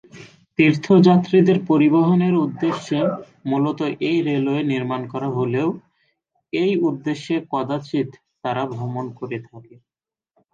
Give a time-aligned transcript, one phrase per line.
[0.59, 2.99] তীর্থযাত্রীদের পরিবহনের উদ্দেশ্যে
[3.45, 5.67] মূলত এই রেলওয়ে নির্মাণ করা হলেও
[6.53, 8.09] এই উদ্দেশ্যে কদাচিৎ
[8.43, 9.75] তারা ভ্রমণ করে থাকে।